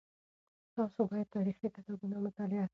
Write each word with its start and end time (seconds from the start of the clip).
تاسو 0.75 0.99
باید 1.09 1.31
تاریخي 1.35 1.67
کتابونه 1.75 2.15
مطالعه 2.27 2.65
کړئ. 2.65 2.69